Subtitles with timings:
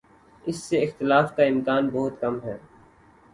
[0.43, 2.57] اس سے اختلاف کا امکان بہت کم ہے۔